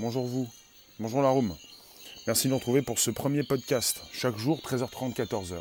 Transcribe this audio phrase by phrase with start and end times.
[0.00, 0.48] bonjour vous,
[0.98, 1.54] bonjour la room.
[2.26, 5.56] Merci de nous retrouver pour ce premier podcast, chaque jour 13h30, 14h.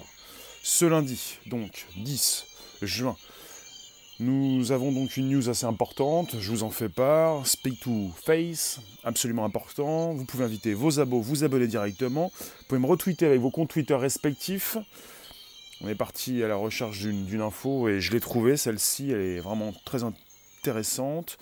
[0.64, 2.46] Ce lundi, donc 10
[2.82, 3.18] juin,
[4.22, 8.80] nous avons donc une news assez importante, je vous en fais part, Speak to Face,
[9.04, 10.14] absolument important.
[10.14, 12.32] Vous pouvez inviter vos abos, vous abonner directement.
[12.38, 14.78] Vous pouvez me retweeter avec vos comptes Twitter respectifs.
[15.82, 19.40] On est parti à la recherche d'une info et je l'ai trouvée, celle-ci, elle est
[19.40, 21.38] vraiment très intéressante.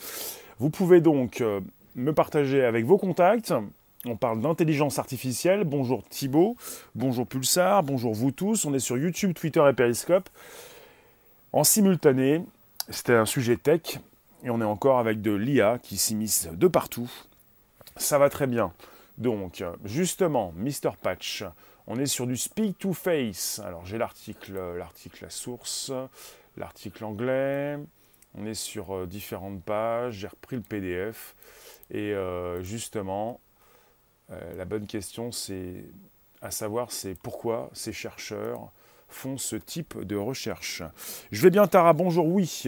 [0.60, 1.62] Vous pouvez donc euh,
[1.98, 3.54] me partager avec vos contacts.
[4.06, 5.64] On parle d'intelligence artificielle.
[5.64, 6.56] Bonjour Thibaut,
[6.96, 8.66] bonjour Pulsar, bonjour vous tous.
[8.66, 10.30] On est sur YouTube, Twitter et Periscope.
[11.52, 12.44] En simultané,
[12.90, 14.00] c'était un sujet tech
[14.44, 17.12] et on est encore avec de l'IA qui s'immisce de partout.
[17.98, 18.72] Ça va très bien.
[19.18, 20.92] Donc, justement, Mr.
[21.02, 21.44] Patch,
[21.88, 23.60] on est sur du speak to face.
[23.66, 25.92] Alors, j'ai l'article, l'article la source,
[26.56, 27.80] l'article anglais.
[28.38, 30.16] On est sur euh, différentes pages.
[30.16, 31.34] J'ai repris le PDF.
[31.92, 33.40] Et euh, justement,
[34.32, 35.86] euh, la bonne question, c'est
[36.42, 38.72] à savoir, c'est pourquoi ces chercheurs
[39.10, 40.84] font ce type de recherche.
[41.32, 42.66] Je vais bien Tara, bonjour oui.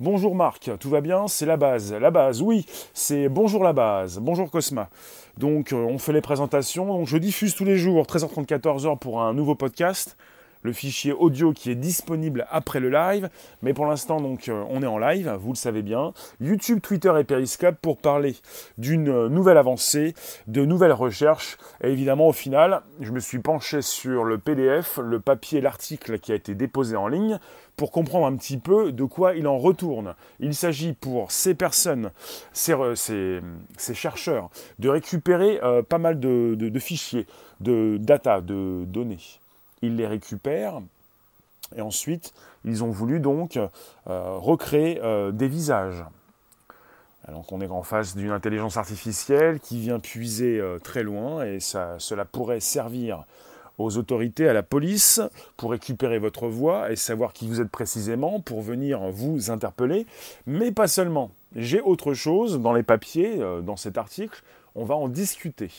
[0.00, 1.28] Bonjour Marc, tout va bien?
[1.28, 1.92] C'est la base.
[1.92, 2.64] La base, oui,
[2.94, 4.18] c'est bonjour la base.
[4.18, 4.88] Bonjour Cosma.
[5.36, 7.04] Donc on fait les présentations.
[7.04, 10.16] je diffuse tous les jours 13h30 14h pour un nouveau podcast
[10.62, 13.28] le fichier audio qui est disponible après le live.
[13.62, 16.12] Mais pour l'instant, donc, euh, on est en live, vous le savez bien.
[16.40, 18.36] YouTube, Twitter et Periscope pour parler
[18.78, 20.14] d'une euh, nouvelle avancée,
[20.46, 21.58] de nouvelles recherches.
[21.82, 26.32] Et évidemment, au final, je me suis penché sur le PDF, le papier, l'article qui
[26.32, 27.38] a été déposé en ligne
[27.76, 30.14] pour comprendre un petit peu de quoi il en retourne.
[30.40, 32.10] Il s'agit pour ces personnes,
[32.52, 37.26] ces, ces, chercheurs, de récupérer euh, pas mal de fichiers,
[37.60, 39.40] de data, de données
[39.82, 40.80] ils les récupèrent.
[41.76, 42.32] Et ensuite,
[42.64, 43.68] ils ont voulu donc euh,
[44.06, 46.04] recréer euh, des visages.
[47.26, 51.60] Alors qu'on est en face d'une intelligence artificielle qui vient puiser euh, très loin et
[51.60, 53.24] ça, cela pourrait servir
[53.78, 55.20] aux autorités, à la police,
[55.56, 60.06] pour récupérer votre voix et savoir qui vous êtes précisément, pour venir vous interpeller.
[60.46, 61.30] Mais pas seulement.
[61.56, 64.42] J'ai autre chose dans les papiers, dans cet article,
[64.74, 65.70] on va en discuter.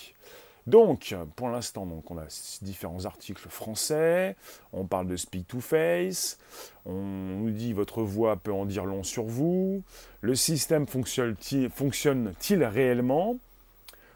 [0.66, 2.24] Donc, pour l'instant, on a
[2.62, 4.38] différents articles français,
[4.72, 6.40] on parle de speak to face,
[6.86, 9.84] on nous dit votre voix peut en dire long sur vous,
[10.22, 13.36] le système fonctionne-t-il réellement?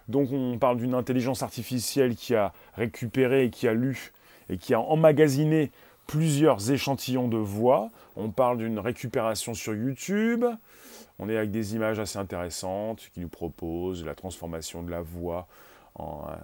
[0.07, 4.13] Donc, on parle d'une intelligence artificielle qui a récupéré, qui a lu
[4.49, 5.69] et qui a emmagasiné
[6.07, 7.89] plusieurs échantillons de voix.
[8.15, 10.45] On parle d'une récupération sur YouTube.
[11.19, 15.45] On est avec des images assez intéressantes qui nous proposent la transformation de la voix
[15.99, 16.35] euh,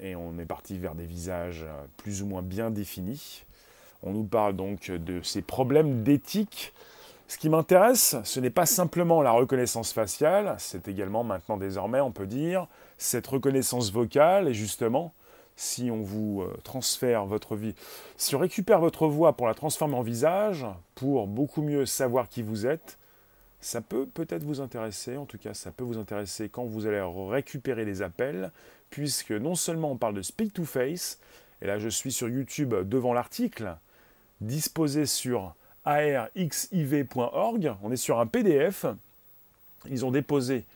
[0.00, 3.44] et on est parti vers des visages euh, plus ou moins bien définis.
[4.02, 6.72] On nous parle donc de ces problèmes d'éthique.
[7.26, 12.12] Ce qui m'intéresse, ce n'est pas simplement la reconnaissance faciale, c'est également maintenant désormais, on
[12.12, 12.66] peut dire,
[12.98, 14.48] cette reconnaissance vocale.
[14.48, 15.14] Et justement,
[15.56, 17.74] si on vous euh, transfère votre vie,
[18.18, 22.42] si on récupère votre voix pour la transformer en visage, pour beaucoup mieux savoir qui
[22.42, 22.98] vous êtes,
[23.64, 27.00] ça peut peut-être vous intéresser, en tout cas ça peut vous intéresser quand vous allez
[27.30, 28.52] récupérer les appels,
[28.90, 31.18] puisque non seulement on parle de speak to face,
[31.62, 33.74] et là je suis sur YouTube devant l'article,
[34.42, 35.54] disposé sur
[35.86, 38.84] arxiv.org, on est sur un PDF,
[39.88, 40.66] ils ont déposé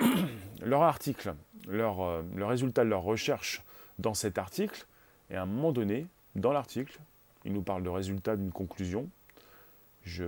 [0.62, 1.34] leur article,
[1.68, 3.62] leur, euh, le résultat de leur recherche
[3.98, 4.86] dans cet article,
[5.28, 6.98] et à un moment donné, dans l'article,
[7.44, 9.06] ils nous parlent de résultats d'une conclusion,
[10.04, 10.24] je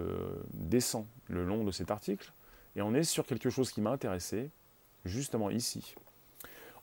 [0.53, 2.33] descends le long de cet article
[2.77, 4.51] et on est sur quelque chose qui m'a intéressé,
[5.05, 5.95] justement ici.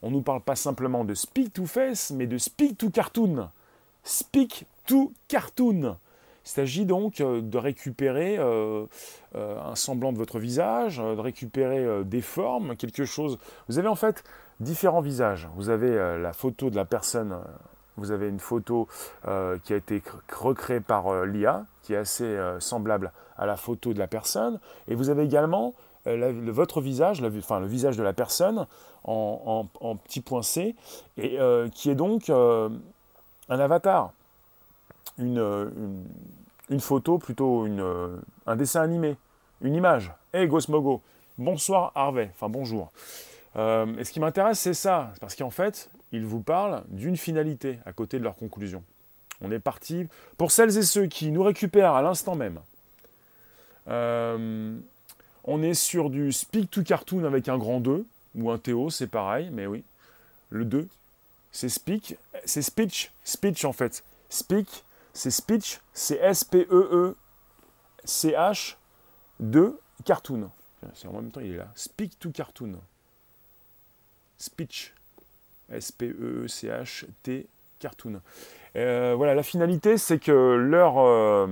[0.00, 3.50] On ne nous parle pas simplement de speak to face, mais de speak to cartoon.
[4.04, 5.96] Speak to cartoon.
[6.44, 8.86] Il s'agit donc euh, de récupérer euh,
[9.36, 13.38] euh, un semblant de votre visage, de récupérer des formes, quelque chose.
[13.68, 14.24] Vous avez en fait
[14.58, 15.48] différents visages.
[15.54, 17.38] Vous avez la photo de la personne
[17.96, 18.88] vous avez une photo
[19.28, 23.56] euh, qui a été recréée par euh, l'IA, qui est assez euh, semblable à la
[23.56, 24.58] photo de la personne.
[24.88, 28.66] Et vous avez également votre visage, enfin le visage de la personne
[29.04, 29.66] en,
[30.04, 30.74] petit point C,
[31.16, 31.38] et,
[31.72, 32.80] qui est donc un
[33.48, 34.12] avatar,
[35.18, 36.00] une,
[36.80, 37.68] photo, plutôt
[38.46, 39.16] un dessin animé,
[39.60, 40.12] une image.
[40.32, 41.02] Hey Gosmogo,
[41.38, 42.90] bonsoir Harvey, enfin bonjour.
[43.54, 47.92] et ce qui m'intéresse, c'est ça, parce qu'en fait, ils vous parlent d'une finalité à
[47.92, 48.84] côté de leur conclusion.
[49.40, 50.06] On est parti.
[50.36, 52.60] Pour celles et ceux qui nous récupèrent à l'instant même,
[53.88, 54.78] euh,
[55.44, 59.08] on est sur du speak to cartoon avec un grand 2, ou un TO, c'est
[59.08, 59.84] pareil, mais oui.
[60.50, 60.88] Le 2,
[61.50, 64.04] c'est speak, c'est speech, speech en fait.
[64.28, 67.16] Speak, c'est speech, c'est S-P-E-E-C-H,
[69.40, 70.50] 2, cartoon.
[70.94, 71.70] C'est en même temps, il est là.
[71.74, 72.78] Speak to cartoon.
[74.38, 74.94] Speech.
[75.70, 77.46] S-P-E-E-C-H-T
[77.78, 78.20] Cartoon.
[78.76, 81.46] Euh, voilà, la finalité, c'est que leur, euh,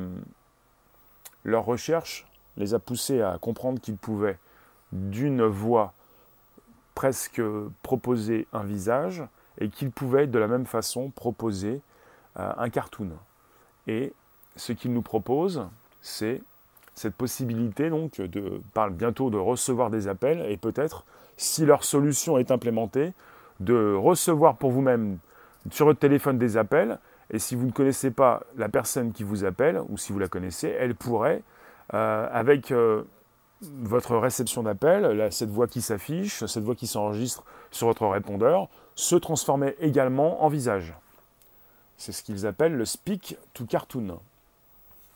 [1.45, 2.27] leur recherche
[2.57, 4.39] les a poussés à comprendre qu'ils pouvaient,
[4.93, 5.93] d'une voix,
[6.95, 7.43] presque
[7.83, 9.23] proposer un visage,
[9.59, 11.81] et qu'ils pouvaient de la même façon proposer
[12.39, 13.11] euh, un cartoon.
[13.87, 14.13] Et
[14.57, 15.67] ce qu'ils nous proposent,
[16.03, 16.43] c'est
[16.95, 21.05] cette possibilité donc de parle bientôt de recevoir des appels et peut-être
[21.37, 23.13] si leur solution est implémentée
[23.61, 25.19] de recevoir pour vous-même
[25.71, 26.99] sur votre téléphone des appels
[27.31, 30.29] et si vous ne connaissez pas la personne qui vous appelle ou si vous la
[30.29, 31.43] connaissez, elle pourrait
[31.95, 33.05] euh, avec euh,
[33.63, 39.15] votre réception d'appel, cette voix qui s'affiche, cette voix qui s'enregistre sur votre répondeur, se
[39.15, 40.95] transformer également en visage.
[41.99, 44.19] C'est ce qu'ils appellent le speak to cartoon.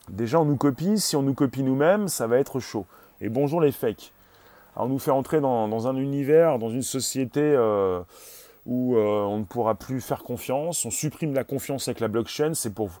[0.09, 0.99] Déjà, on nous copie.
[0.99, 2.85] Si on nous copie nous-mêmes, ça va être chaud.
[3.21, 4.13] Et bonjour les fakes.
[4.75, 8.01] On nous fait entrer dans, un univers, dans une société euh,
[8.65, 10.85] où euh, on ne pourra plus faire confiance.
[10.85, 12.53] On supprime la confiance avec la blockchain.
[12.53, 12.91] C'est pour,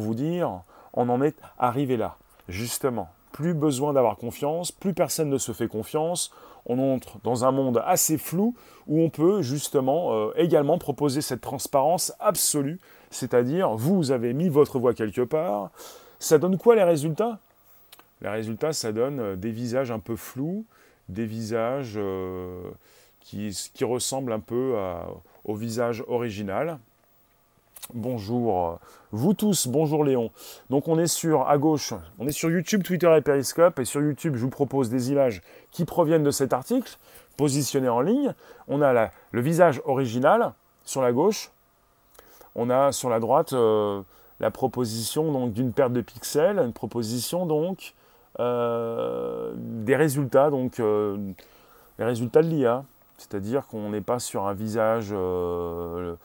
[0.00, 0.62] vous dire,
[0.94, 2.16] on en est arrivé là.
[2.48, 6.30] Justement, plus besoin d'avoir confiance, plus personne ne se fait confiance.
[6.66, 8.54] On entre dans un monde assez flou
[8.86, 12.78] où on peut justement euh, également proposer cette transparence absolue.
[13.10, 15.70] C'est-à-dire, vous avez mis votre voix quelque part,
[16.20, 17.40] ça donne quoi les résultats?
[18.20, 20.64] Les résultats, ça donne des visages un peu flous,
[21.08, 22.70] des visages euh,
[23.20, 24.76] qui, ressemblent un peu
[25.44, 26.78] au visage original.
[27.94, 28.74] Bonjour, euh,
[29.10, 30.30] vous tous, bonjour Léon.
[30.70, 33.78] Donc on est sur, à gauche, on est sur YouTube, Twitter et Periscope.
[33.80, 36.96] Et sur YouTube, je vous propose des images qui proviennent de cet article,
[37.36, 38.34] positionnées en ligne.
[38.68, 40.52] On a le visage original
[40.84, 41.50] sur la gauche.
[42.54, 43.52] On a sur la droite
[44.42, 48.01] la proposition d'une perte de pixels, une proposition donc euh,
[48.38, 51.16] des résultats, donc euh,
[51.98, 52.84] les résultats de l'IA.
[53.18, 56.16] C'est-à-dire qu'on n'est pas sur un visage euh,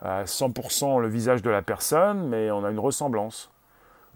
[0.00, 3.50] à 100% le visage de la personne, mais on a une ressemblance.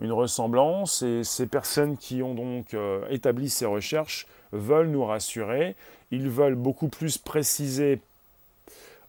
[0.00, 2.76] Une ressemblance, et ces personnes qui ont donc
[3.11, 5.75] établi ces recherches veulent nous rassurer.
[6.12, 8.00] Ils veulent beaucoup plus préciser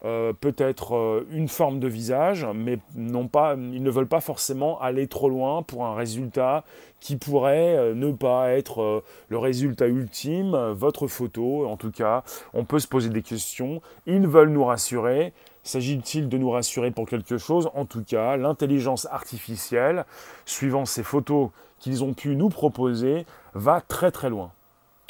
[0.06, 4.80] euh, peut-être euh, une forme de visage, mais non pas, ils ne veulent pas forcément
[4.80, 6.64] aller trop loin pour un résultat
[7.02, 11.68] qui pourrait euh, ne pas être le résultat ultime, votre photo.
[11.68, 12.24] En tout cas,
[12.54, 13.82] on peut se poser des questions.
[14.06, 15.34] Ils veulent nous rassurer.
[15.64, 17.70] S'agit-il de nous rassurer pour quelque chose?
[17.76, 20.06] En tout cas, l'intelligence artificielle,
[20.46, 21.50] suivant ces photos
[21.80, 24.54] qu'ils ont pu nous proposer, va très très loin.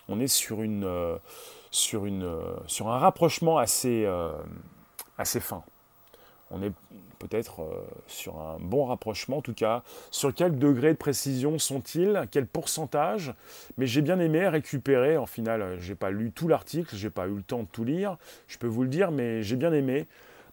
[0.07, 0.89] On est sur, une,
[1.69, 2.27] sur, une,
[2.65, 4.07] sur un rapprochement assez
[5.19, 5.62] assez fin.
[6.50, 6.71] On est
[7.19, 9.83] peut-être euh, sur un bon rapprochement, en tout cas.
[10.10, 12.27] Sur quel degré de précision sont-ils?
[12.31, 13.33] Quel pourcentage?
[13.77, 17.36] Mais j'ai bien aimé récupérer, en final, j'ai pas lu tout l'article, j'ai pas eu
[17.36, 18.18] le temps de tout lire,
[18.48, 20.07] je peux vous le dire, mais j'ai bien aimé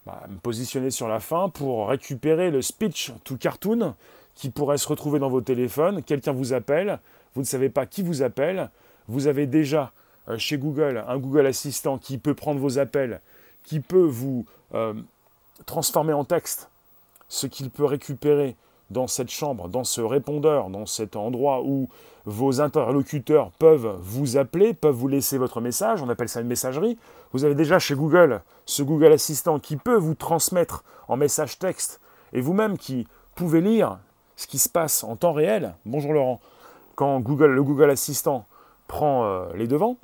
[0.04, 3.94] bah, me positionner sur la fin pour récupérer le speech to cartoon
[4.34, 6.02] qui pourrait se retrouver dans vos téléphones.
[6.02, 6.98] Quelqu'un vous appelle,
[7.34, 8.70] vous ne savez pas qui vous appelle,
[9.08, 9.92] vous avez déjà
[10.28, 13.20] euh, chez Google un Google Assistant qui peut prendre vos appels
[13.66, 14.94] qui peut vous euh,
[15.66, 16.70] transformer en texte
[17.28, 18.56] ce qu'il peut récupérer
[18.90, 21.88] dans cette chambre, dans ce répondeur, dans cet endroit où
[22.24, 26.96] vos interlocuteurs peuvent vous appeler, peuvent vous laisser votre message, on appelle ça une messagerie.
[27.32, 32.00] Vous avez déjà chez Google ce Google Assistant qui peut vous transmettre en message texte
[32.32, 33.99] et vous-même qui pouvez lire
[34.37, 35.75] ce qui se passe en temps réel.
[35.85, 36.40] Bonjour Laurent.
[36.94, 38.46] Quand Google, le Google Assistant
[38.87, 39.96] prend euh, les devants,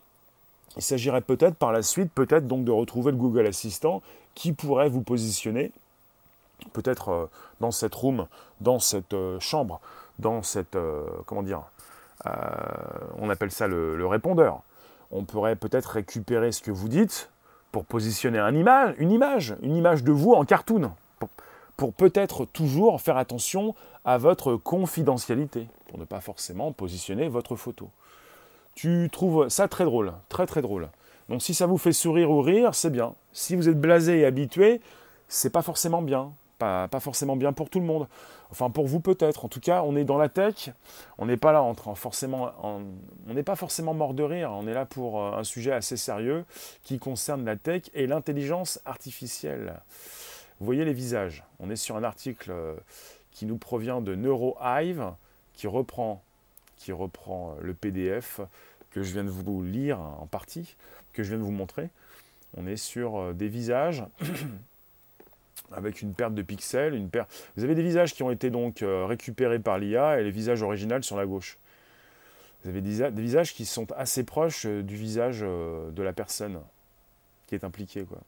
[0.76, 4.02] il s'agirait peut-être par la suite, peut-être donc de retrouver le Google Assistant
[4.34, 5.72] qui pourrait vous positionner
[6.72, 7.26] peut-être euh,
[7.60, 8.26] dans cette room,
[8.60, 9.80] dans cette euh, chambre,
[10.18, 11.62] dans cette, euh, comment dire,
[13.18, 14.62] on appelle ça le, répondeur.
[15.10, 17.30] On pourrait peut-être récupérer ce que vous dites
[17.72, 20.92] pour positionner un une image, une image de vous en cartoon,
[21.76, 23.74] pour peut-être toujours faire attention
[24.04, 27.90] à votre confidentialité, pour ne pas forcément positionner votre photo
[28.74, 30.88] tu trouves ça très drôle, très très drôle.
[31.28, 33.14] Donc si ça vous fait sourire ou rire, c'est bien.
[33.32, 34.80] Si vous êtes blasé et habitué,
[35.28, 36.32] c'est pas forcément bien.
[36.58, 38.06] Pas, forcément bien pour tout le monde.
[38.52, 39.44] Enfin pour vous peut-être.
[39.44, 40.70] En tout cas, on est dans la tech.
[41.18, 44.52] On n'est pas là en, forcément, on n'est pas forcément mort de rire.
[44.52, 46.44] On est là pour euh, un sujet assez sérieux
[46.84, 49.80] qui concerne la tech et l'intelligence artificielle.
[50.60, 51.42] Voyez les visages.
[51.58, 52.74] On est sur un article euh,
[53.32, 55.14] qui nous provient de NeuroHive
[55.54, 56.22] qui reprend
[56.82, 58.40] qui reprend le PDF
[58.90, 60.74] que je viens de vous lire en partie,
[61.12, 61.90] que je viens de vous montrer.
[62.56, 64.04] On est sur euh, des visages
[65.72, 66.94] avec une perte de pixels.
[66.94, 67.30] Une perte...
[67.56, 70.62] Vous avez des visages qui ont été donc euh, récupérés par l'IA et les visages
[70.62, 71.56] originaux sur la gauche.
[72.64, 76.60] Vous avez des visages qui sont assez proches euh, du visage de la personne.
[77.46, 78.04] qui est impliqué.
[78.04, 78.18] Quoi.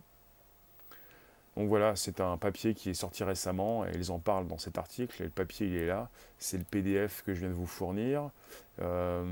[1.56, 4.76] Donc voilà, c'est un papier qui est sorti récemment et ils en parlent dans cet
[4.76, 5.22] article.
[5.22, 6.08] Le papier, il est là.
[6.38, 8.30] C'est le PDF que je viens de vous fournir,
[8.82, 9.24] euh,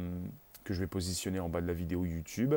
[0.65, 2.55] que je vais positionner en bas de la vidéo YouTube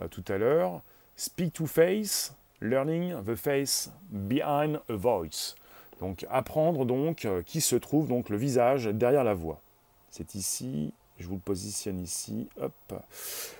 [0.00, 0.80] euh, tout à l'heure.
[1.16, 5.54] Speak to face, learning the face behind a voice.
[6.00, 9.60] Donc apprendre donc euh, qui se trouve donc le visage derrière la voix.
[10.10, 12.48] C'est ici, je vous le positionne ici.
[12.58, 12.72] Hop.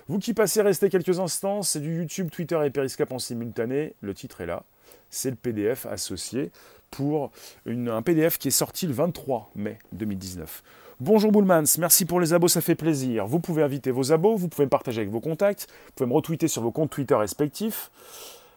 [0.09, 1.63] Vous qui passez, restez quelques instants.
[1.63, 3.95] C'est du YouTube, Twitter et Periscope en simultané.
[4.01, 4.65] Le titre est là
[5.15, 6.51] c'est le PDF associé
[6.91, 7.31] pour
[7.67, 10.63] un PDF qui est sorti le 23 mai 2019.
[11.01, 13.27] Bonjour Boulmans, merci pour les abos, ça fait plaisir.
[13.27, 16.15] Vous pouvez inviter vos abos, vous pouvez me partager avec vos contacts, vous pouvez me
[16.15, 17.91] retweeter sur vos comptes Twitter respectifs.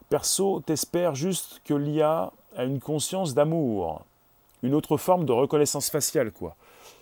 [0.09, 4.03] Perso, t'espères juste que l'IA a une conscience d'amour,
[4.63, 6.55] une autre forme de reconnaissance faciale, quoi.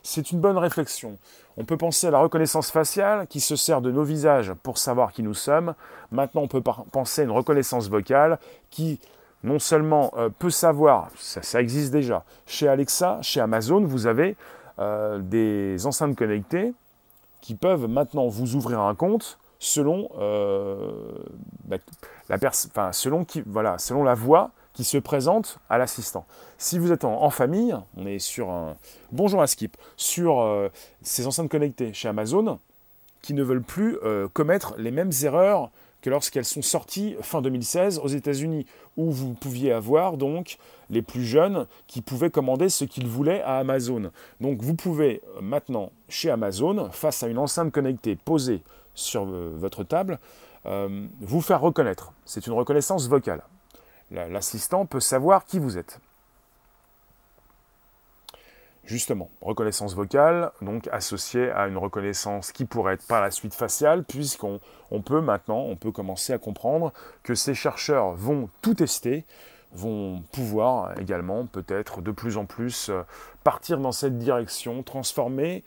[0.04, 1.18] C'est une bonne réflexion.
[1.58, 5.14] On peut penser à la reconnaissance faciale qui se sert de nos visages pour savoir
[5.14, 5.74] qui nous sommes.
[6.12, 8.38] Maintenant, on peut penser à une reconnaissance vocale
[8.70, 9.00] qui
[9.46, 14.36] non seulement euh, peut savoir, ça, existe déjà, chez Alexa, chez Amazon, vous avez
[14.80, 16.74] euh, des enceintes connectées
[17.42, 20.92] qui peuvent maintenant vous ouvrir un compte selon, euh,
[21.64, 21.78] bah,
[22.28, 22.38] la
[22.92, 26.26] selon, qui, voilà, selon la voix qui se présente à l'assistant.
[26.58, 28.76] Si vous êtes en, famille, on est sur un
[29.12, 30.70] bonjour à Skip, sur
[31.02, 32.60] ces enceintes connectées chez Amazon,
[33.22, 33.98] qui ne veulent plus
[34.34, 35.72] commettre les mêmes erreurs
[36.06, 40.60] que lorsqu'elles sont sorties fin 2016 aux États-Unis, où vous pouviez avoir donc
[40.92, 44.12] les plus jeunes qui pouvaient commander ce qu'ils voulaient à Amazon.
[44.40, 48.62] Donc vous pouvez euh, maintenant chez Amazon, face à une enceinte connectée posée
[48.94, 50.20] sur euh, votre table,
[50.68, 52.14] euh, vous faire reconnaître.
[52.24, 53.42] C'est une reconnaissance vocale.
[54.12, 56.00] L'assistant peut savoir qui vous êtes.
[58.86, 64.04] Justement, reconnaissance vocale, donc associée à une reconnaissance qui pourrait être par la suite faciale,
[64.04, 64.60] puisqu'on
[65.04, 69.26] peut maintenant, on peut commencer à comprendre que ces chercheurs vont tout tester,
[69.72, 73.02] vont pouvoir également peut-être de plus en plus euh,
[73.44, 75.64] partir dans cette direction, transformer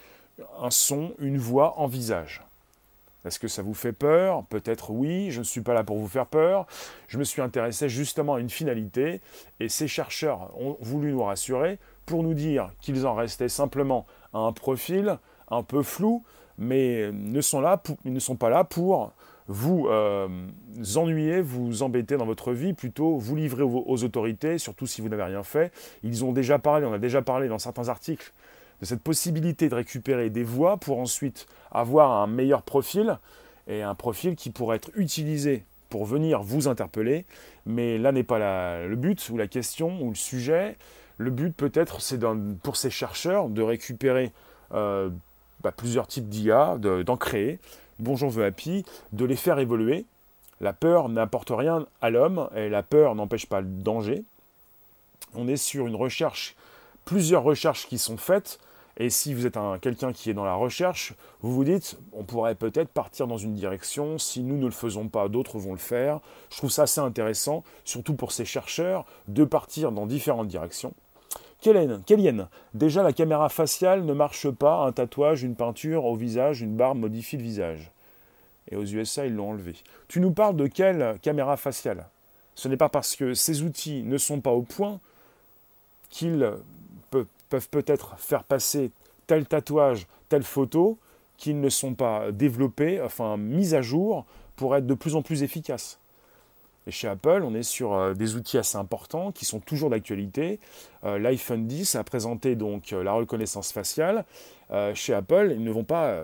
[0.60, 2.44] un son, une voix en visage.
[3.24, 4.44] Est-ce que ça vous fait peur?
[4.44, 6.66] Peut-être oui, je ne suis pas là pour vous faire peur.
[7.08, 9.20] Je me suis intéressé justement à une finalité
[9.58, 14.50] et ces chercheurs ont voulu nous rassurer pour nous dire qu'ils en restaient simplement un
[14.52, 15.18] profil
[15.50, 16.24] un peu flou,
[16.56, 17.62] mais ne sont
[18.04, 19.12] ne sont pas là pour
[19.46, 20.26] vous euh,
[20.96, 25.22] ennuyer, vous embêter dans votre vie, plutôt vous livrer aux, autorités, surtout si vous n'avez
[25.22, 25.70] rien fait.
[26.02, 28.32] Ils ont déjà parlé, on a déjà parlé dans certains articles
[28.80, 33.18] de cette possibilité de récupérer des voix pour ensuite avoir un meilleur profil
[33.66, 37.24] et un profil qui pourrait être utilisé pour venir vous interpeller.
[37.66, 40.76] Mais là n'est pas le but ou la question ou le sujet.
[41.16, 42.20] Le but peut-être, c'est
[42.62, 44.32] pour ces chercheurs de récupérer
[44.72, 45.10] euh,
[45.62, 47.58] bah, plusieurs types d'IA, d'en créer.
[47.98, 50.04] Bonjour The Happy, de les faire évoluer.
[50.60, 54.24] La peur n'apporte rien à l'homme et la peur n'empêche pas le danger.
[55.34, 56.54] On est sur une recherche,
[57.04, 58.58] plusieurs recherches qui sont faites.
[59.00, 62.56] Et si vous êtes quelqu'un qui est dans la recherche, vous vous dites, on pourrait
[62.56, 64.18] peut-être partir dans une direction.
[64.18, 66.18] Si nous ne le faisons pas, d'autres vont le faire.
[66.50, 70.94] Je trouve ça assez intéressant, surtout pour ces chercheurs, de partir dans différentes directions.
[71.60, 76.76] Kélienne, déjà la caméra faciale ne marche pas, un tatouage, une peinture au visage, une
[76.76, 77.92] barbe modifie le visage.
[78.70, 79.76] Et aux USA, ils l'ont enlevé.
[80.08, 82.06] Tu nous parles de quelle caméra faciale?
[82.56, 84.98] Ce n'est pas parce que ces outils ne sont pas au point
[86.10, 86.52] qu'ils
[87.48, 88.90] peuvent peut-être faire passer
[89.26, 90.98] tel tatouage, telle photo,
[91.36, 94.26] qu'ils ne sont pas développés, enfin mis à jour
[94.56, 95.98] pour être de plus en plus efficaces.
[96.88, 100.58] Et chez Apple, on est sur euh, des outils assez importants qui sont toujours d'actualité.
[101.04, 104.24] Euh, L'iPhone 10 a présenté donc euh, la reconnaissance faciale.
[104.94, 106.22] chez Apple, ils ne vont pas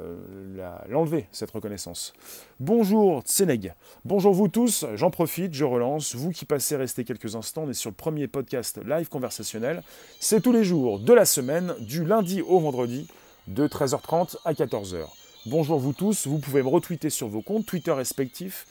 [0.89, 2.13] l'enlever, cette reconnaissance.
[2.61, 3.73] Bonjour Tseneg.
[4.05, 6.15] Bonjour vous tous, j'en profite, je relance.
[6.15, 9.83] Vous qui passez, restez quelques instants, on est sur le premier podcast live conversationnel.
[10.21, 13.09] C'est tous les jours de la semaine, du lundi au vendredi,
[13.49, 15.07] de 13h30 à 14h.
[15.47, 18.67] Bonjour vous tous, vous pouvez me retweeter sur vos comptes Twitter respectifs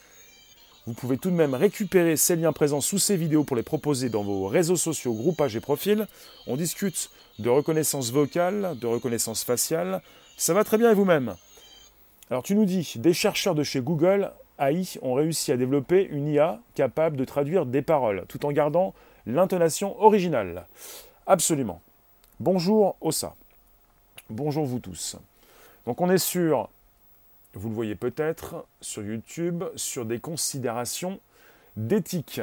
[0.86, 4.10] vous pouvez tout de même récupérer ces liens présents sous ces vidéos pour les proposer
[4.10, 6.06] dans vos réseaux sociaux, groupages et profils.
[6.46, 10.02] On discute de reconnaissance vocale, de reconnaissance faciale.
[10.36, 11.36] Ça va très bien et vous-même?
[12.30, 16.28] Alors tu nous dis, des chercheurs de chez Google AI ont réussi à développer une
[16.28, 18.94] IA capable de traduire des paroles tout en gardant
[19.26, 20.66] l'intonation originale.
[21.26, 21.80] Absolument.
[22.40, 23.34] Bonjour Ossa.
[24.28, 25.16] Bonjour vous tous.
[25.86, 26.68] Donc on est sur
[27.54, 31.20] vous le voyez peut-être sur YouTube, sur des considérations
[31.76, 32.40] d'éthique.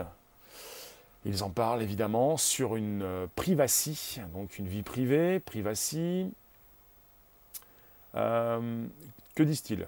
[1.25, 6.33] Ils en parlent évidemment sur une euh, privacy, donc une vie privée, privacy.
[8.15, 8.85] Euh,
[9.35, 9.87] que disent-ils?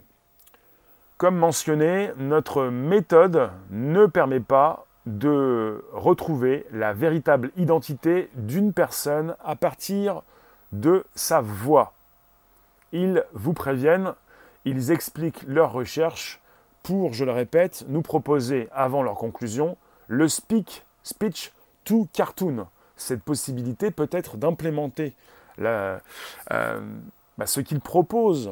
[1.18, 9.56] Comme mentionné, notre méthode ne permet pas de retrouver la véritable identité d'une personne à
[9.56, 10.22] partir
[10.72, 11.94] de sa voix.
[12.92, 14.14] Ils vous préviennent,
[14.66, 16.40] ils expliquent leurs recherches
[16.84, 19.78] pour, je le répète, nous proposer avant leur conclusion
[20.08, 21.52] le speak, speech
[21.86, 22.68] to cartoon.
[22.98, 25.14] Cette possibilité peut-être d'implémenter
[25.60, 25.98] euh,
[27.38, 28.52] bah, ce qu'ils proposent,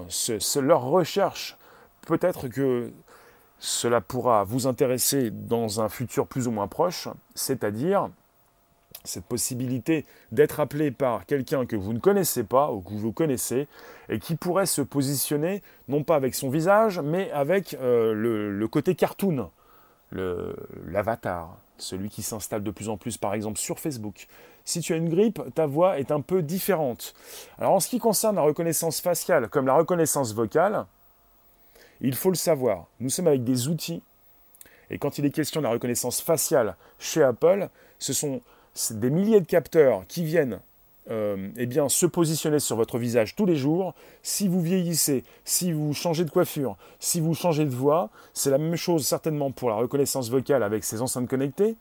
[0.60, 1.58] leur recherche.
[2.08, 2.92] Peut-être que
[3.60, 8.10] cela pourra vous intéresser dans un futur plus ou moins proche, c'est-à-dire
[9.04, 13.68] cette possibilité d'être appelé par quelqu'un que vous ne connaissez pas ou que vous connaissez
[14.10, 18.96] et qui pourrait se positionner non pas avec son visage mais avec euh, le, côté
[18.96, 19.50] cartoon,
[20.12, 24.28] l'avatar, celui qui s'installe de plus en plus par exemple sur Facebook.
[24.64, 27.14] Si tu as une grippe, ta voix est un peu différente.
[27.58, 30.86] Alors en ce qui concerne la reconnaissance faciale comme la reconnaissance vocale,
[32.02, 34.02] il faut le savoir, nous sommes avec des outils,
[34.92, 38.42] et quand il est question de la reconnaissance faciale chez Apple, ce sont
[38.92, 40.60] des milliers de capteurs qui viennent
[41.10, 43.96] euh, eh se positionner sur votre visage tous les jours.
[44.24, 48.58] Si vous vieillissez, si vous changez de coiffure, si vous changez de voix, c'est la
[48.58, 51.76] même chose certainement pour la reconnaissance vocale avec ces enceintes connectées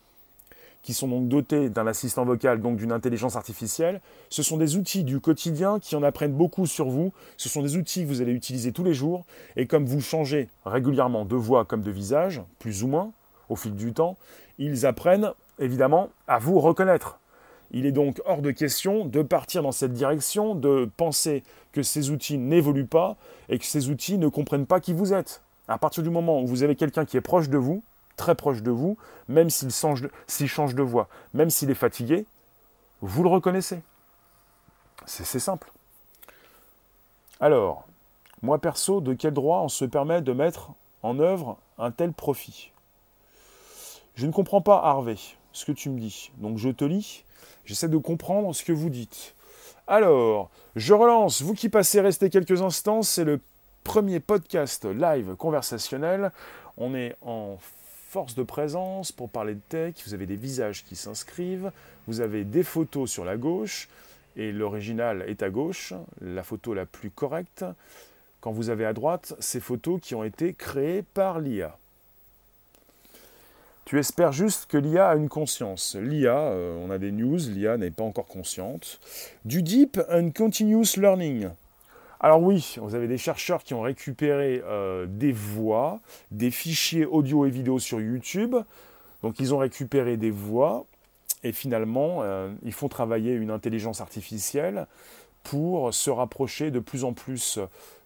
[0.83, 4.01] qui sont donc dotés d'un assistant vocal, donc d'une intelligence artificielle.
[4.31, 7.13] Ce sont des outils du quotidien qui en apprennent beaucoup sur vous.
[7.37, 9.25] Ce sont des outils que vous allez utiliser tous les jours.
[9.57, 13.13] Et comme vous changez régulièrement de voix comme de visage, plus ou moins,
[13.49, 14.17] au fil du temps,
[14.59, 17.19] ils apprennent évidemment à vous reconnaître.
[17.71, 22.11] Il est donc hors de question de partir dans cette direction, de penser que ces
[22.11, 23.17] outils n'évoluent pas
[23.49, 25.43] et que ces outils ne comprennent pas qui vous êtes.
[25.69, 27.85] À partir du moment où vous avez quelqu'un qui est proche de vous,
[28.17, 28.99] très proche de vous,
[29.29, 30.03] même s'il change,
[30.75, 32.27] de voix, même s'il est fatigué,
[33.03, 33.81] vous le reconnaissez.
[35.07, 35.71] C'est simple.
[37.39, 37.87] Alors,
[38.43, 42.73] moi perso, de quel droit on se permet de mettre en œuvre un tel profit?
[44.17, 45.17] Je ne comprends pas, Harvey,
[45.53, 46.31] ce que tu me dis.
[46.39, 47.25] Donc je te lis,
[47.65, 49.35] j'essaie de comprendre ce que vous dites.
[49.87, 53.41] Alors, je relance, vous qui passez rester quelques instants, c'est le
[53.83, 56.31] premier podcast live conversationnel.
[56.77, 57.59] On est en
[58.11, 59.95] force de présence pour parler de tech.
[60.07, 61.73] Vous avez des visages qui s'inscrivent,
[62.07, 63.89] vous avez des photos sur la gauche,
[64.37, 67.65] et l'original est à gauche, la photo la plus correcte.
[68.41, 71.77] Quand vous avez à droite ces photos qui ont été créées par l'IA.
[73.91, 75.97] Tu espères juste que l'IA a une conscience.
[75.97, 79.01] L'IA, euh, on a des news, l'IA n'est pas encore consciente.
[79.45, 81.49] Du Deep and Continuous Learning.
[82.21, 85.99] Alors oui, vous avez des chercheurs qui ont récupéré euh, des voix,
[86.31, 88.55] des fichiers audio et vidéo sur YouTube.
[89.25, 90.87] Donc ils ont récupéré des voix
[91.43, 94.87] et finalement euh, ils font travailler une intelligence artificielle
[95.43, 97.59] pour se rapprocher de plus en plus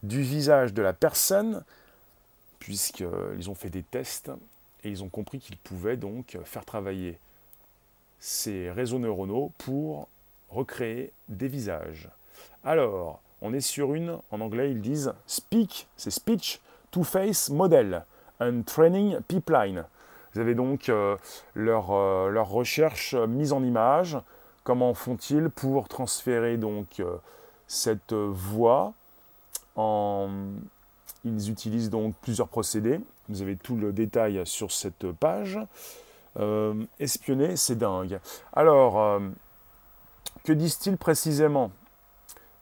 [0.03, 1.63] du visage de la personne,
[2.59, 4.31] puisqu'ils ont fait des tests
[4.85, 7.19] et ils ont compris qu'ils pouvaient donc faire travailler
[8.21, 10.09] ces réseaux neuronaux pour
[10.51, 12.09] recréer des visages.
[12.65, 18.05] Alors, on est sur une, en anglais ils disent speak, c'est speech to face model,
[18.41, 19.85] un training pipeline.
[20.33, 21.17] Vous avez donc euh,
[21.55, 24.19] leur, euh, leur, recherche mise en image.
[24.65, 27.17] Comment font-ils pour transférer donc euh,
[27.69, 28.95] cette voix
[29.77, 30.29] en...
[31.25, 33.01] Ils utilisent donc plusieurs procédés.
[33.29, 35.59] Vous avez tout le détail sur cette page.
[36.99, 38.19] espionner, c'est dingue.
[38.53, 39.21] Alors,
[40.45, 41.71] que disent-ils précisément?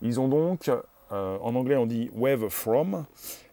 [0.03, 0.71] Ils ont donc,
[1.13, 3.05] euh, en anglais on dit wave from.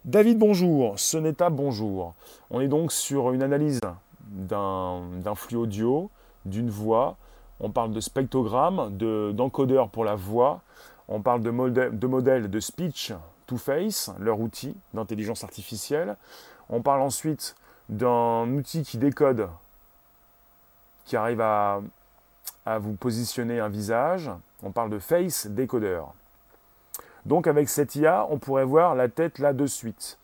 [0.06, 0.96] David, bonjour,
[1.38, 2.14] pas bonjour.
[2.52, 3.82] On est donc sur une analyse
[4.22, 6.10] d'un flux audio,
[6.46, 7.18] d'une voix.
[7.60, 8.98] On parle de spectrogramme,
[9.34, 10.62] d'encodeur pour la voix.
[11.08, 13.14] On parle de, de modèle de speech
[13.58, 16.16] face, leur outil d'intelligence artificielle.
[16.70, 17.56] On parle ensuite
[17.90, 19.50] d'un outil qui décode,
[21.06, 21.82] qui arrive à,
[22.66, 24.30] à vous positionner un visage.
[24.64, 26.14] On parle de face décodeur.
[27.26, 30.18] Donc avec cette IA, on pourrait voir la tête là de suite.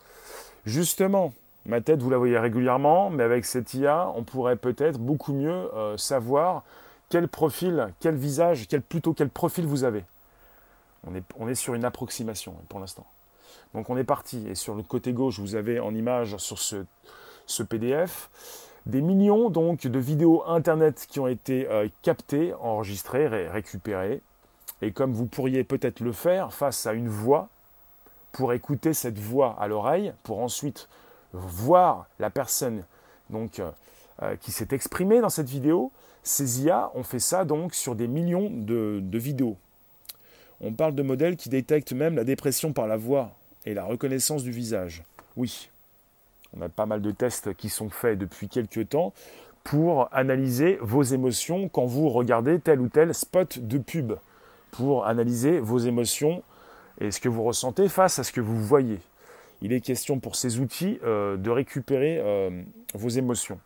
[0.65, 1.33] Justement,
[1.65, 5.73] ma tête, vous la voyez régulièrement, mais avec cette IA, on pourrait peut-être beaucoup mieux
[5.75, 6.63] euh, savoir
[7.09, 10.03] quel profil, quel visage, quel, plutôt quel profil vous avez.
[11.07, 13.05] On est, on est sur une approximation pour l'instant.
[13.73, 14.47] Donc on est parti.
[14.49, 16.83] Et sur le côté gauche, vous avez en image sur ce,
[17.63, 18.29] PDF
[18.85, 24.21] des millions donc de vidéos internet qui ont été euh, captées, enregistrées, récupérées,
[24.81, 27.49] et comme vous pourriez peut-être le faire face à une voix,
[28.31, 30.87] pour écouter cette voix à l'oreille, pour ensuite
[31.33, 32.83] voir la personne
[33.29, 33.71] donc, euh,
[34.21, 35.91] euh, qui s'est exprimée dans cette vidéo,
[36.21, 39.57] ces IA ont fait ça donc sur des millions de vidéos.
[40.61, 43.31] On parle de modèles qui détectent même la dépression par la voix
[43.65, 45.04] et la reconnaissance du visage.
[45.36, 45.69] Oui.
[46.58, 49.13] On a pas mal de tests qui sont faits depuis quelques temps
[49.63, 54.13] pour analyser vos émotions quand vous regardez tel ou tel spot de pub,
[54.71, 56.43] pour analyser vos émotions
[57.01, 58.99] et ce que vous ressentez face à ce que vous voyez.
[59.62, 62.62] Il est question pour ces outils euh, de récupérer euh,
[62.93, 63.60] vos émotions,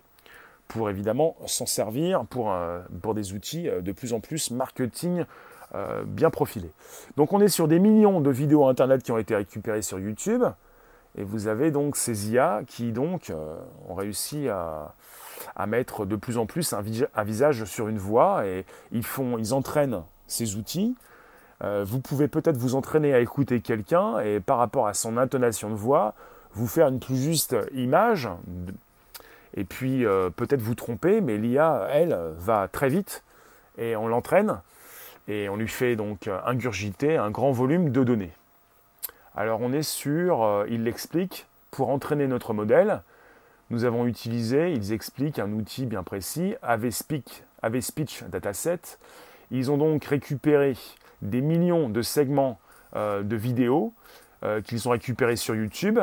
[0.67, 5.25] pour évidemment s'en servir pour, euh, pour des outils de plus en plus marketing
[6.05, 6.71] bien profilés.
[7.15, 10.43] Donc on est sur des millions de vidéos internet qui ont été récupérées sur YouTube,
[11.17, 13.31] et vous avez donc ces IA qui donc
[13.87, 14.93] ont réussi à,
[15.67, 16.81] mettre de plus en plus un,
[17.23, 20.95] visage sur une voix et ils, font, ils entraînent ces outils.
[21.63, 25.69] Euh, vous pouvez peut-être vous entraîner à écouter quelqu'un et par rapport à son intonation
[25.69, 26.13] de voix,
[26.53, 28.29] vous faire une plus juste image.
[29.55, 33.23] Et puis euh, peut-être vous tromper, mais l'IA, elle, va très vite
[33.77, 34.59] et on l'entraîne
[35.29, 38.31] et on lui fait donc ingurgiter un grand volume de données.
[39.35, 43.03] Alors on est sur, euh, il l'explique, pour entraîner notre modèle,
[43.69, 48.97] nous avons utilisé, ils expliquent, un outil bien précis, AVSpeech, AVSpeech Dataset.
[49.51, 50.75] Ils ont donc récupéré
[51.21, 52.59] des millions de segments
[52.95, 53.93] euh, de vidéos
[54.43, 55.99] euh, qu'ils ont récupérés sur YouTube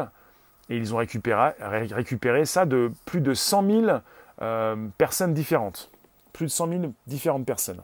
[0.69, 3.87] et ils ont récupéré, ça de plus de 100 000
[4.43, 5.91] euh, personnes différentes.
[6.33, 7.83] Plus de 100 000 différentes personnes.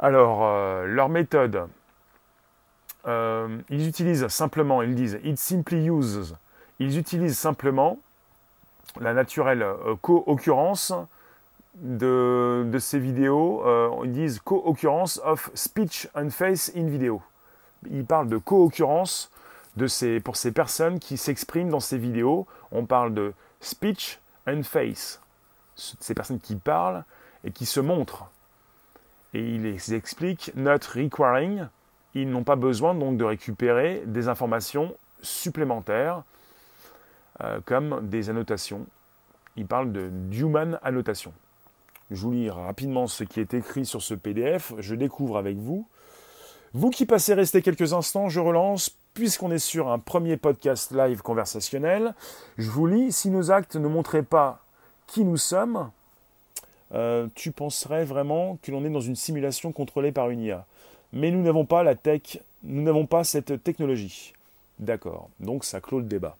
[0.00, 0.42] Alors,
[0.86, 1.68] leur méthode,
[3.06, 6.34] ils utilisent simplement, ils disent It simply uses
[6.80, 7.98] ils utilisent simplement
[9.00, 10.92] la naturelle euh, co-occurrence
[11.74, 13.62] de, ces vidéos.
[13.64, 17.22] Euh, ils disent co-occurrence of speech and face in video.
[17.88, 19.30] Ils parlent de co-occurrence
[19.76, 22.46] de ces, pour ces personnes qui s'expriment dans ces vidéos.
[22.72, 25.20] On parle de speech and face.
[25.76, 27.04] Ces personnes qui parlent
[27.44, 28.30] et qui se montrent.
[29.34, 31.66] Et ils expliquent not requiring.
[32.14, 36.24] Ils n'ont pas besoin donc de récupérer des informations supplémentaires
[37.42, 38.86] euh, comme des annotations.
[39.56, 41.32] Il parle de human annotation.
[42.10, 44.72] Je vous lis rapidement ce qui est écrit sur ce PDF.
[44.78, 45.86] Je découvre avec vous.
[46.72, 51.22] Vous qui passez rester quelques instants, je relance, puisqu'on est sur un premier podcast live
[51.22, 52.14] conversationnel.
[52.58, 54.64] Je vous lis, si nos actes ne montraient pas
[55.06, 55.90] qui nous sommes,
[56.94, 60.66] euh, tu penserais vraiment que l'on est dans une simulation contrôlée par une IA.
[61.12, 64.32] Mais nous n'avons pas la tech, nous n'avons pas cette technologie.
[64.78, 66.36] D'accord, donc ça clôt le débat.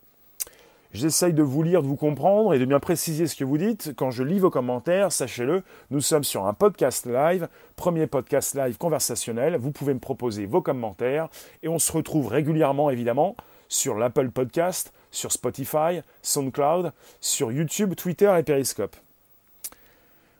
[0.93, 3.93] J'essaye de vous lire, de vous comprendre et de bien préciser ce que vous dites.
[3.95, 8.77] Quand je lis vos commentaires, sachez-le, nous sommes sur un podcast live, premier podcast live
[8.77, 9.57] conversationnel.
[9.57, 11.29] Vous pouvez me proposer vos commentaires
[11.63, 13.37] et on se retrouve régulièrement, évidemment,
[13.69, 18.97] sur l'Apple Podcast, sur Spotify, SoundCloud, sur YouTube, Twitter et Periscope.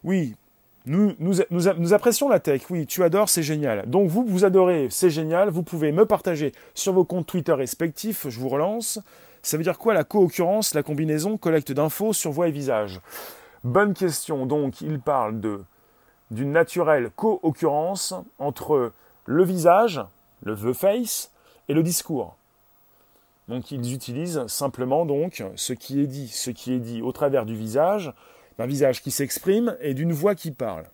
[0.05, 0.35] Oui,
[0.87, 3.89] nous, apprécions la tech, oui, tu adores, c'est génial.
[3.89, 8.29] Donc vous, vous adorez, c'est génial, vous pouvez me partager sur vos comptes Twitter respectifs,
[8.29, 8.99] je vous relance.
[9.43, 13.01] Ça veut dire quoi la co-occurrence, la combinaison, collecte d'infos sur voix et visage?
[13.65, 14.47] Bonne question.
[14.47, 15.41] Donc, il parle
[16.31, 18.93] d'une naturelle co-occurrence entre
[19.27, 20.01] le visage,
[20.43, 21.31] le the face,
[21.69, 22.37] et le discours.
[23.49, 27.47] Donc, ils utilisent simplement donc ce qui est dit, ce qui est dit au travers
[27.47, 28.13] du visage,
[28.61, 30.85] d'un visage qui s'exprime et d'une voix qui parle.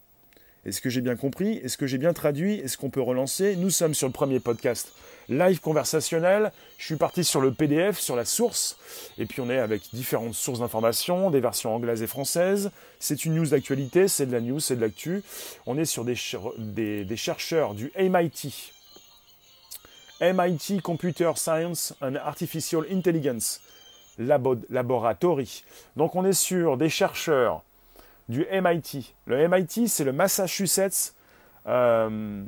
[0.65, 1.57] Est-ce que j'ai bien compris?
[1.65, 2.61] Est-ce que j'ai bien traduit?
[2.61, 3.57] Est-ce qu'on peut relancer?
[3.57, 4.93] Nous sommes sur le premier podcast
[5.29, 6.53] live conversationnel.
[6.79, 8.77] Je suis parti sur le PDF, sur la source.
[9.19, 12.71] Et puis on est avec différentes sources d'informations, des versions anglaises et françaises.
[13.01, 15.25] C'est une news d'actualité, c'est de la news, c'est de l'actu.
[15.67, 18.73] On est sur des, des, chercheurs du MIT.
[20.21, 23.61] MIT Computer Science and Artificial Intelligence
[24.19, 25.65] Laboratory.
[25.97, 27.63] Donc on est sur des chercheurs
[28.29, 29.15] du MIT.
[29.27, 31.15] Le MIT, c'est le Massachusetts.
[31.67, 32.45] Euh,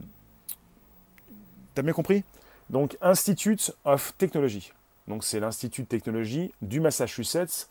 [1.78, 2.24] T'as bien compris?
[2.70, 4.72] Donc, Institute of Technology.
[5.07, 7.68] Donc, c'est l'Institut de technologie du Massachusetts.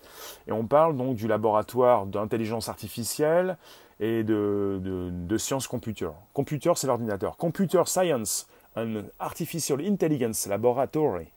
[0.48, 3.58] Et on parle donc du laboratoire d'intelligence artificielle
[4.00, 6.10] et de, de, sciences computer.
[6.34, 7.36] Computer, c'est l'ordinateur.
[7.36, 11.28] Computer Science and Artificial Intelligence Laboratory.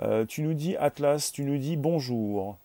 [0.00, 2.56] Euh, tu nous dis Atlas, tu nous dis bonjour.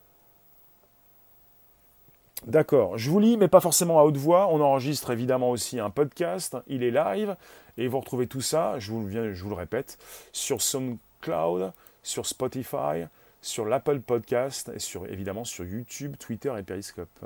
[2.46, 4.50] D'accord, je vous lis, mais pas forcément à haute voix.
[4.52, 7.38] On enregistre évidemment aussi un podcast, il est live,
[7.78, 9.98] et vous retrouvez tout ça, je vous, je vous le répète,
[10.34, 11.72] sur SoundCloud,
[12.04, 13.06] sur Spotify,
[13.42, 17.26] sur l'Apple Podcast, et sur, évidemment sur YouTube, Twitter et Periscope.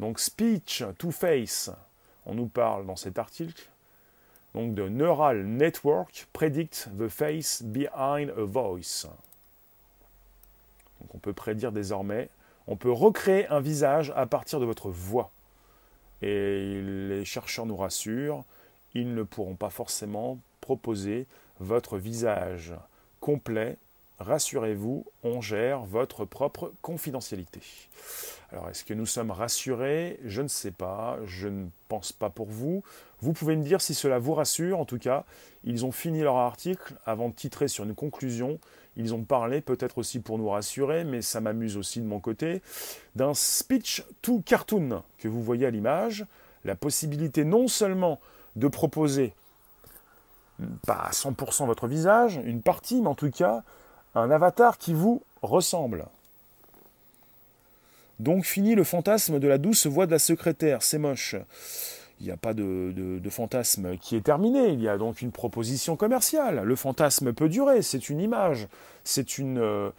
[0.00, 1.70] Donc Speech to Face,
[2.26, 3.62] on nous parle dans cet article,
[4.54, 9.06] donc de Neural Network Predict the Face Behind a Voice.
[11.00, 12.28] Donc on peut prédire désormais
[12.66, 15.30] on peut recréer un visage à partir de votre voix.
[16.22, 18.44] Et les chercheurs nous rassurent,
[18.94, 21.26] ils ne pourront pas forcément proposer
[21.58, 22.72] votre visage
[23.20, 23.76] complet
[24.22, 27.60] rassurez-vous, on gère votre propre confidentialité.
[28.52, 30.18] Alors, est-ce que nous sommes rassurés?
[30.24, 31.66] Je ne sais pas, je ne
[32.18, 32.82] pas pour vous.
[33.20, 34.80] Vous pouvez me dire si cela vous rassure.
[34.80, 35.24] En tout cas,
[35.64, 38.58] ils ont fini leur article avant de titrer sur une conclusion.
[38.96, 42.62] Ils ont parlé, peut-être aussi pour nous rassurer, mais ça m'amuse aussi de mon côté,
[43.14, 46.26] d'un speech to cartoon que vous voyez à l'image.
[46.64, 48.20] La possibilité non seulement
[48.56, 49.34] de proposer,
[50.86, 53.62] pas à 100% votre visage, une partie, mais en tout cas,
[54.14, 56.06] un avatar qui vous ressemble.
[58.22, 61.34] Donc fini le fantasme de la douce voix de la secrétaire, c'est moche.
[62.20, 65.96] Il n'y a pas de, fantasme qui est terminé, il y a donc une proposition
[65.96, 66.62] commerciale.
[66.62, 68.68] Le fantasme peut durer, c'est une image,
[69.02, 69.58] c'est une...
[69.58, 69.90] Euh,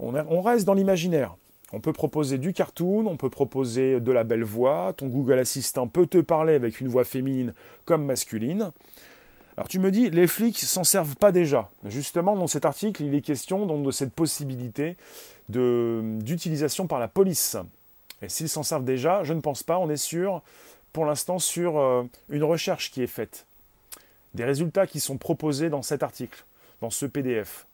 [0.00, 1.36] on, reste dans l'imaginaire.
[1.72, 5.86] On peut proposer du cartoon, on peut proposer de la belle voix, ton Google Assistant
[5.86, 8.72] peut te parler avec une voix féminine comme masculine.
[9.58, 11.68] Alors tu me dis, les flics s'en servent pas déjà.
[11.84, 14.96] Justement, dans cet article, il est question donc, de cette possibilité
[15.48, 17.56] d'utilisation par la police.
[18.22, 19.76] Et s'ils s'en servent déjà, je ne pense pas.
[19.78, 20.42] On est sûr,
[20.92, 23.46] pour l'instant, sur euh, une recherche qui est faite.
[24.34, 26.44] Des résultats qui sont proposés dans cet article,
[26.80, 27.66] dans ce PDF.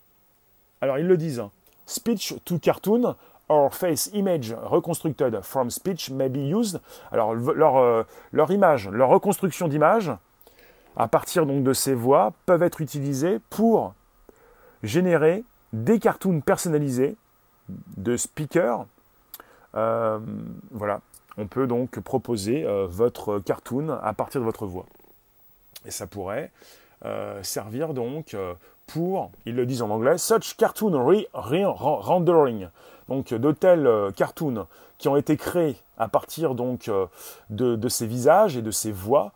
[0.81, 1.41] Alors ils le disent.
[1.41, 1.51] Hein.
[1.85, 3.15] Speech to cartoon
[3.51, 6.81] or face image reconstructed from speech may be used.
[7.13, 10.11] Alors euh, leur image, leur reconstruction d'image,
[10.97, 13.95] à partir donc de ces voix, peuvent être utilisées pour
[14.83, 17.17] générer des cartoons personnalisés
[17.69, 18.87] de speakers.
[19.75, 20.19] Euh,
[20.71, 21.01] voilà,
[21.37, 24.87] on peut donc proposer euh, votre cartoon à partir de votre voix.
[25.85, 26.53] Et ça pourrait
[27.05, 28.37] euh, servir donc
[28.87, 30.93] pour, ils le disent en anglais, such cartoon
[31.33, 32.69] rendering.
[33.09, 34.67] Donc de tels cartoons
[34.99, 36.91] qui ont été créés à partir donc
[37.51, 39.33] de, de ces visages et de ces voix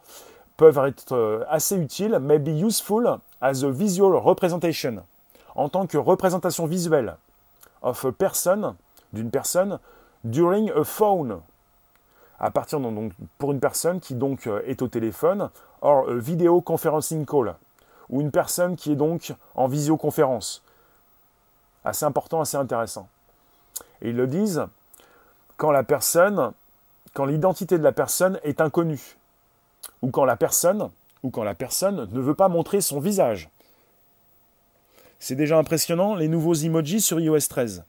[0.58, 5.02] peuvent être assez utiles, may be useful as a visual representation,
[5.54, 7.16] en tant que représentation visuelle
[7.80, 8.74] of a
[9.12, 9.78] d'une personne,
[10.24, 11.40] during a phone,
[12.40, 15.48] à partir donc pour une personne qui donc euh, est au téléphone,
[15.80, 17.54] or a video conferencing call,
[18.10, 20.62] ou une personne qui est donc en visioconférence.
[21.84, 23.08] Assez important, assez intéressant.
[24.02, 24.66] Et ils le disent
[25.56, 26.52] quand la personne,
[27.14, 29.17] quand l'identité de la personne est inconnue,
[30.02, 30.90] ou quand la personne,
[31.22, 33.50] ou quand la personne ne veut pas montrer son visage.
[35.18, 37.84] C'est déjà impressionnant, les nouveaux emojis sur iOS 13.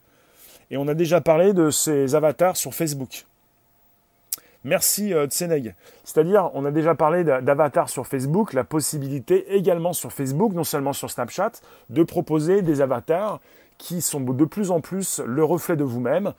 [0.71, 3.25] Et on a déjà parlé de ces avatars sur Facebook.
[4.63, 5.73] Merci euh, Tseneg.
[6.04, 10.93] C'est-à-dire, on a déjà parlé d'avatars sur Facebook, la possibilité également sur Facebook, non seulement
[10.93, 11.52] sur Snapchat,
[11.89, 13.39] de proposer des avatars
[13.78, 16.34] qui sont de plus en plus le reflet de vous-même,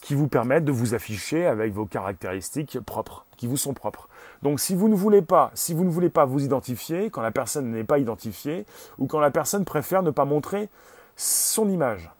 [0.00, 4.08] qui vous permettent de vous afficher avec vos caractéristiques propres, qui vous sont propres.
[4.42, 7.30] Donc si vous ne voulez pas, si vous ne voulez pas vous identifier, quand la
[7.30, 8.66] personne n'est pas identifiée,
[8.98, 10.68] ou quand la personne préfère ne pas montrer
[11.16, 12.10] son image.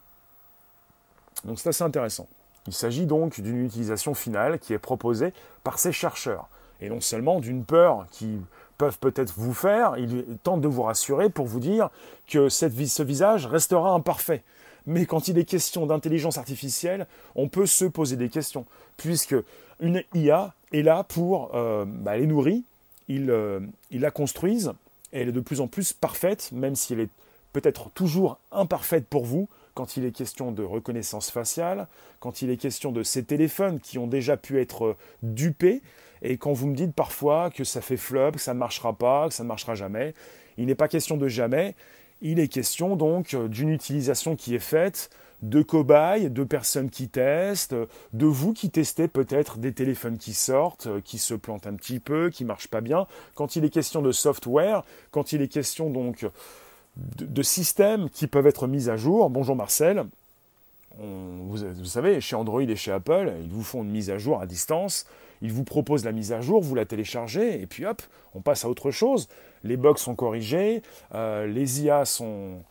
[1.44, 2.26] Donc c'est assez intéressant.
[2.66, 6.48] Il s'agit donc d'une utilisation finale qui est proposée par ces chercheurs,
[6.80, 8.40] et non seulement d'une peur qui
[8.78, 11.90] peuvent peut-être vous faire, ils tentent de vous rassurer pour vous dire
[12.28, 14.42] que cette, ce visage restera imparfait.
[14.86, 19.34] Mais quand il est question d'intelligence artificielle, on peut se poser des questions, puisque
[19.80, 22.60] une IA est là pour euh, bah, les nourrir,
[23.08, 23.60] ils, euh,
[23.90, 24.72] ils la construisent,
[25.12, 27.10] et elle est de plus en plus parfaite, même si elle est
[27.52, 31.86] peut-être toujours imparfaite pour vous, quand il est question de reconnaissance faciale,
[32.20, 35.82] quand il est question de ces téléphones qui ont déjà pu être euh, dupés,
[36.22, 39.28] et quand vous me dites parfois que ça fait flop, que ça ne marchera pas,
[39.28, 40.14] que ça ne marchera jamais,
[40.56, 41.74] il n'est pas question de jamais,
[42.22, 45.10] il est question donc d'une utilisation qui est faite
[45.42, 47.76] de cobayes, de personnes qui testent,
[48.12, 52.00] de vous qui testez peut-être des téléphones qui sortent, euh, qui se plantent un petit
[52.00, 53.06] peu, qui marchent pas bien.
[53.34, 56.26] Quand il est question de software, quand il est question donc
[56.96, 59.28] de, systèmes qui peuvent être mis à jour.
[59.28, 60.04] Bonjour Marcel.
[60.98, 64.46] vous, savez, chez Android et chez Apple, ils vous font une mise à jour à
[64.46, 65.06] distance.
[65.42, 68.00] Ils vous proposent la mise à jour, vous la téléchargez, et puis hop,
[68.34, 69.28] on passe à autre chose
[69.66, 70.82] les bugs sont corrigés,
[71.14, 72.62] euh, les IA sont,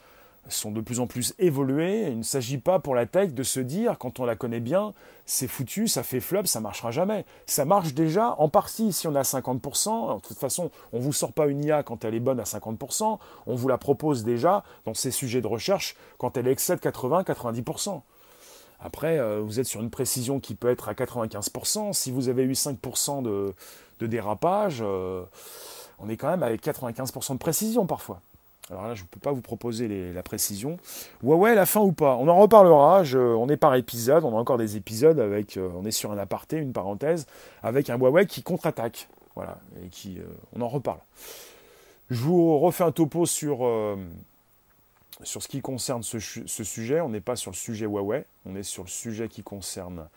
[0.49, 2.09] sont de plus en plus évoluées.
[2.09, 4.93] Il ne s'agit pas pour la tech de se dire, quand on la connaît bien,
[5.25, 7.25] c'est foutu, ça fait flop, ça marchera jamais.
[7.47, 10.17] Ça marche déjà en partie si on a 50%.
[10.17, 12.43] De toute façon, on ne vous sort pas une IA quand elle est bonne à
[12.43, 13.17] 50%.
[13.47, 18.01] On vous la propose déjà dans ces sujets de recherche quand elle excède 80-90%.
[18.79, 21.93] Après, euh, vous êtes sur une précision qui peut être à 95%.
[21.93, 23.53] Si vous avez eu 5% de,
[24.05, 25.23] dérapage, euh,
[25.97, 28.21] on est quand même avec 95% de précision parfois.
[28.71, 30.77] Alors là, je ne peux pas vous proposer la précision.
[31.23, 33.03] Huawei, la fin ou pas On en reparlera.
[33.13, 34.23] on est par épisode.
[34.23, 35.57] On a encore des épisodes avec.
[35.57, 37.27] Euh, on est sur un aparté, une parenthèse,
[37.61, 39.07] avec un Huawei qui contre-attaque.
[39.35, 39.59] Voilà.
[39.83, 40.17] Et qui.
[40.19, 40.23] Euh,
[40.55, 40.99] on en reparle.
[42.09, 43.95] Je vous refais un topo sur, euh,
[45.21, 48.63] sur ce qui concerne ce, sujet, on n'est pas sur le sujet Huawei, on est
[48.63, 50.07] sur le sujet qui concerne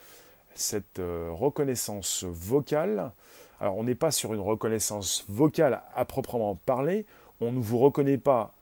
[0.55, 3.11] cette reconnaissance vocale.
[3.59, 7.07] Alors on n'est pas sur une reconnaissance vocale à proprement parler,
[7.40, 8.53] on ne vous reconnaît pas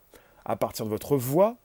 [0.44, 1.56] à partir de votre voix,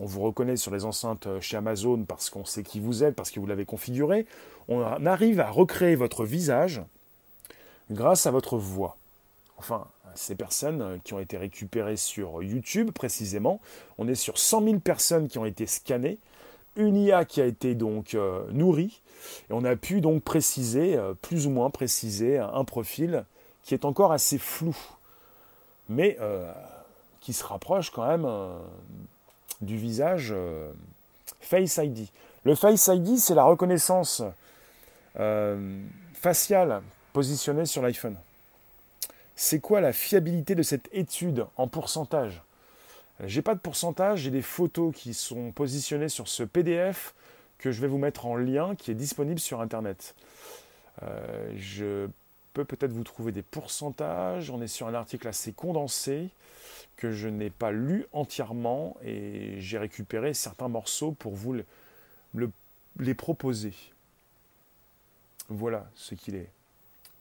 [0.00, 3.30] on vous reconnaît sur les enceintes chez Amazon parce qu'on sait qui vous êtes, parce
[3.30, 4.26] que vous l'avez configuré.
[4.66, 6.82] On arrive à recréer votre visage
[7.90, 8.96] grâce à votre voix.
[9.56, 13.60] Enfin, ces personnes qui ont été récupérées sur YouTube précisément.
[13.98, 16.18] On est sur 100 000 personnes qui ont été scannées,
[16.76, 19.00] une IA qui a été donc euh, nourrie,
[19.48, 23.24] et on a pu donc préciser, euh, plus ou moins préciser, un profil
[23.62, 24.76] qui est encore assez flou,
[25.88, 26.50] mais euh,
[27.20, 28.28] qui se rapproche quand même
[29.60, 30.34] du visage
[31.40, 32.08] Face ID.
[32.44, 34.22] Le Face ID, c'est la reconnaissance
[36.14, 38.16] faciale positionnée sur l'iPhone
[39.36, 42.42] c'est quoi la fiabilité de cette étude en pourcentage?
[43.24, 47.14] J'ai pas de pourcentage, j'ai des photos qui sont positionnées sur ce PDF
[47.58, 50.14] que je vais vous mettre en lien qui est disponible sur internet.
[51.02, 52.08] Euh, je
[52.54, 54.48] peux peut-être vous trouver des pourcentages.
[54.48, 56.30] On est sur un article assez condensé
[56.96, 61.56] que je n'ai pas lu entièrement et j'ai récupéré certains morceaux pour vous
[63.00, 63.74] les proposer.
[65.48, 66.48] Voilà ce qu'il est,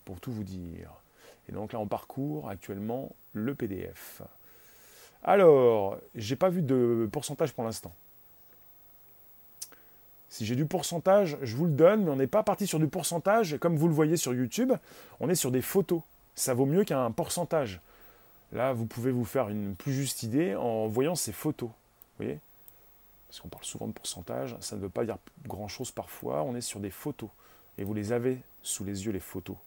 [0.05, 0.91] pour tout vous dire.
[1.49, 4.21] Et donc là, on parcourt actuellement le PDF.
[5.23, 7.93] Alors, j'ai pas vu de pourcentage pour l'instant.
[10.33, 12.87] Si j'ai du pourcentage, je vous le donne, mais on n'est pas parti sur du
[12.87, 13.55] pourcentage.
[13.59, 14.73] Comme vous le voyez sur YouTube,
[15.19, 16.01] on est sur des photos.
[16.33, 17.81] Ça vaut mieux qu'un pourcentage.
[18.51, 21.69] Là, vous pouvez vous faire une plus juste idée en voyant ces photos.
[21.69, 22.39] Vous voyez?
[23.27, 26.41] Parce qu'on parle souvent de pourcentage, ça ne veut pas dire grand-chose parfois.
[26.41, 27.29] On est sur des photos.
[27.77, 29.57] Et vous les avez sous les yeux, les photos.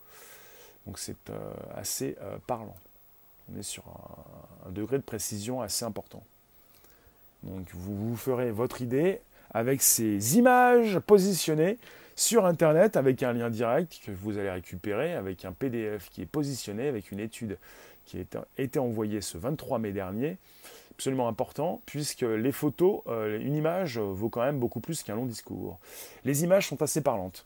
[0.84, 2.74] Donc c'est euh, assez euh, parlant.
[3.54, 3.84] On est sur
[4.66, 6.24] un, degré de précision assez important.
[7.44, 9.20] Donc vous vous ferez votre idée
[9.52, 11.78] avec ces images positionnées
[12.16, 16.26] sur Internet avec un lien direct que vous allez récupérer, avec un PDF qui est
[16.26, 17.58] positionné, avec une étude
[18.06, 20.38] qui a été envoyée ce 23 mai dernier.
[20.92, 25.26] Absolument important, puisque les photos, euh, une image vaut quand même beaucoup plus qu'un long
[25.26, 25.78] discours.
[26.24, 27.44] Les images sont assez parlantes.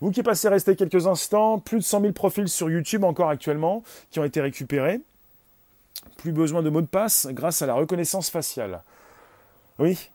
[0.00, 3.82] Vous qui passez rester quelques instants, plus de 100 000 profils sur YouTube encore actuellement
[4.10, 5.00] qui ont été récupérés.
[6.18, 8.82] Plus besoin de mots de passe grâce à la reconnaissance faciale.
[9.78, 10.10] Oui,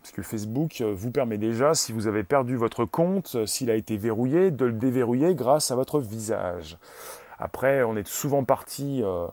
[0.00, 3.70] parce que Facebook euh, vous permet déjà, si vous avez perdu votre compte, euh, s'il
[3.70, 6.78] a été verrouillé, de le déverrouiller grâce à votre visage.
[7.38, 9.26] Après, on est souvent parti, euh,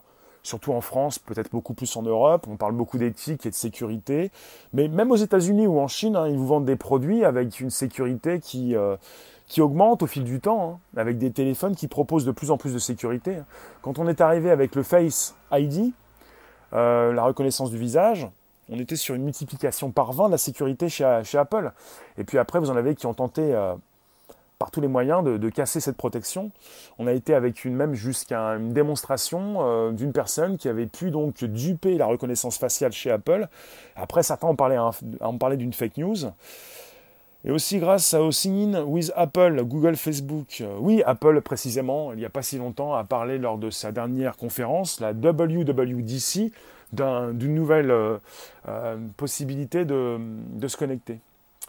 [0.44, 4.32] surtout en France, peut-être beaucoup plus en Europe, on parle beaucoup d'éthique et de sécurité,
[4.74, 7.70] mais même aux États-Unis ou en Chine, hein, ils vous vendent des produits avec une
[7.70, 8.76] sécurité qui
[9.60, 12.74] augmente au fil du temps, hein, avec des téléphones qui proposent de plus en plus
[12.74, 13.38] de sécurité.
[13.82, 15.94] Quand on est arrivé avec le Face ID,
[16.72, 18.28] la reconnaissance du visage,
[18.70, 21.72] on était sur une multiplication par 20 de la sécurité chez, Apple.
[22.18, 23.76] Et puis après, vous en avez qui ont tenté euh,
[24.58, 26.52] par tous les moyens de, casser cette protection.
[26.98, 31.12] On a été avec une même jusqu'à une démonstration euh, d'une personne qui avait pu
[31.12, 33.48] donc duper la reconnaissance faciale chez Apple.
[33.96, 36.18] Après, certains ont parlé, d'une fake news.
[37.48, 40.62] Et aussi grâce au sign-in with Apple, Google, Facebook.
[40.62, 43.92] Euh, oui, Apple précisément, il n'y a pas si longtemps, a parlé lors de sa
[43.92, 46.52] dernière conférence, la WWDC,
[46.96, 48.18] d'une nouvelle euh,
[48.68, 50.20] euh, possibilité de,
[50.68, 51.20] se connecter.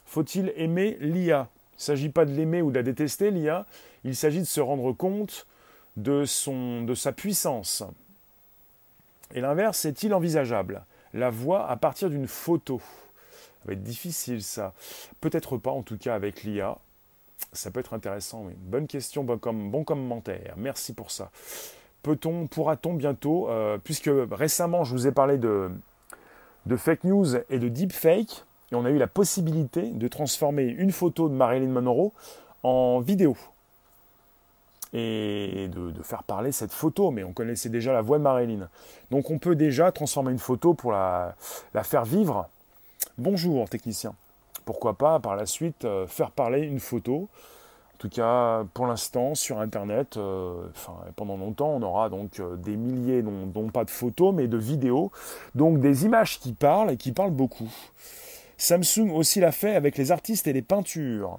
[0.07, 3.67] Faut-il aimer l'IA Il ne s'agit pas de l'aimer ou de la détester, l'IA,
[4.05, 5.47] il s'agit de se rendre compte
[5.97, 7.83] de, son, de sa puissance.
[9.35, 10.85] Et l'inverse est-il envisageable?
[11.13, 12.81] La voix à partir d'une photo
[13.65, 14.75] va être difficile ça.
[15.21, 16.79] Peut-être pas en tout cas avec l'IA.
[17.53, 18.53] Ça peut être intéressant, oui.
[18.57, 20.55] Bonne question, bon, comme, bon commentaire.
[20.57, 21.31] Merci pour ça.
[22.07, 25.69] Peut-on, pourra-t-on bientôt, euh, puisque récemment je vous ai parlé de,
[26.77, 31.29] fake news et de deepfake, et on a eu la possibilité de transformer une photo
[31.29, 32.13] de Marilyn Monroe
[32.63, 33.37] en vidéo
[34.93, 38.69] et de, faire parler cette photo, mais on connaissait déjà la voix de Marilyn.
[39.11, 41.35] Donc on peut déjà transformer une photo pour la,
[41.75, 42.49] la faire vivre
[43.19, 44.15] Bonjour technicien.
[44.65, 47.29] Pourquoi pas par la suite euh, faire parler une photo
[47.97, 50.69] en tout cas, pour l'instant, sur Internet, euh,
[51.17, 55.11] pendant longtemps, on aura donc euh, des milliers, non, pas de photos, mais de vidéos,
[55.55, 57.73] donc des images qui parlent et qui parlent beaucoup.
[58.59, 61.39] Samsung aussi l'a fait avec les artistes et les peintures.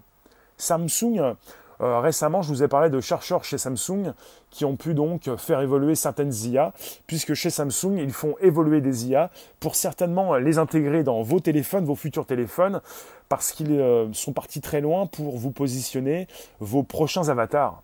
[0.58, 1.36] Samsung
[1.82, 4.14] euh, récemment, je vous ai parlé de chercheurs chez Samsung
[4.50, 6.74] qui ont pu donc faire évoluer certaines IA,
[7.06, 11.86] puisque chez Samsung, ils font évoluer des IA pour certainement les intégrer dans vos téléphones,
[11.86, 12.82] vos futurs téléphones,
[13.30, 16.28] parce qu'ils euh, sont partis très loin pour vous positionner
[16.60, 17.82] vos prochains avatars.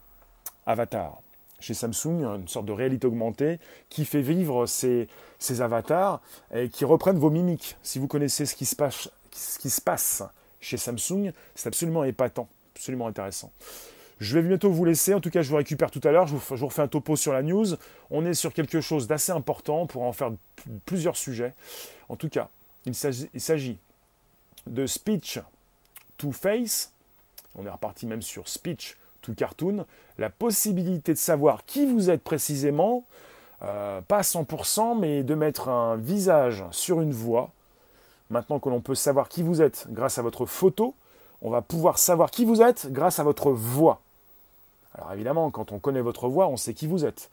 [0.65, 1.19] Avatars.
[1.59, 5.07] chez Samsung, une sorte de réalité augmentée qui fait vivre ces,
[5.59, 6.21] avatars
[6.53, 7.75] et qui reprennent vos mimiques.
[7.83, 10.23] Si vous connaissez ce qui se passe, ce qui se passe
[10.61, 13.51] chez Samsung, c'est absolument épatant, absolument intéressant.
[14.19, 15.13] Je vais bientôt vous laisser.
[15.13, 16.27] En tout cas, je vous récupère tout à l'heure.
[16.27, 17.65] Je, vous refais un topo sur la news.
[18.09, 20.31] On est sur quelque chose d'assez important pour en faire
[20.85, 21.53] plusieurs sujets.
[22.09, 22.49] En tout cas,
[22.85, 23.77] il s'agit
[24.67, 25.39] de Speech
[26.17, 26.93] to Face.
[27.55, 29.85] On est reparti même sur Speech to Cartoon.
[30.17, 33.05] La possibilité de savoir qui vous êtes précisément,
[33.61, 37.51] euh, pas à 100%, mais de mettre un visage sur une voix.
[38.29, 40.95] Maintenant que l'on peut savoir qui vous êtes grâce à votre photo,
[41.43, 44.01] on va pouvoir savoir qui vous êtes grâce à votre voix.
[44.95, 47.29] Alors évidemment, quand on connaît votre voix, on sait qui vous êtes.